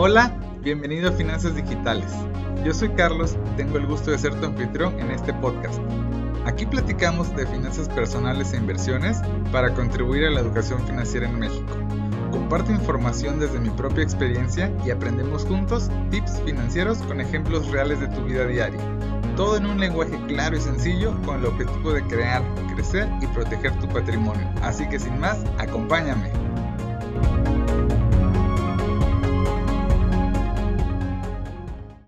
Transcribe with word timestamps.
Hola, 0.00 0.32
bienvenido 0.62 1.10
a 1.10 1.12
Finanzas 1.12 1.54
Digitales. 1.54 2.10
Yo 2.64 2.72
soy 2.72 2.88
Carlos 2.90 3.36
y 3.52 3.56
tengo 3.56 3.78
el 3.78 3.86
gusto 3.86 4.10
de 4.10 4.18
ser 4.18 4.34
tu 4.40 4.46
anfitrión 4.46 4.98
en 5.00 5.10
este 5.10 5.34
podcast. 5.34 5.78
Aquí 6.46 6.64
platicamos 6.66 7.36
de 7.36 7.46
finanzas 7.46 7.88
personales 7.88 8.52
e 8.52 8.56
inversiones 8.56 9.20
para 9.52 9.74
contribuir 9.74 10.24
a 10.24 10.30
la 10.30 10.40
educación 10.40 10.86
financiera 10.86 11.28
en 11.28 11.38
México. 11.38 11.74
Comparto 12.48 12.72
información 12.72 13.38
desde 13.38 13.60
mi 13.60 13.68
propia 13.68 14.02
experiencia 14.02 14.72
y 14.82 14.90
aprendemos 14.90 15.44
juntos 15.44 15.90
tips 16.10 16.40
financieros 16.46 16.96
con 17.02 17.20
ejemplos 17.20 17.70
reales 17.70 18.00
de 18.00 18.06
tu 18.08 18.24
vida 18.24 18.46
diaria. 18.46 18.80
Todo 19.36 19.58
en 19.58 19.66
un 19.66 19.78
lenguaje 19.78 20.18
claro 20.28 20.56
y 20.56 20.60
sencillo 20.62 21.14
con 21.26 21.40
el 21.40 21.44
objetivo 21.44 21.92
de 21.92 22.02
crear, 22.04 22.42
crecer 22.74 23.06
y 23.20 23.26
proteger 23.26 23.78
tu 23.80 23.88
patrimonio. 23.88 24.50
Así 24.62 24.88
que 24.88 24.98
sin 24.98 25.20
más, 25.20 25.44
acompáñame. 25.58 26.47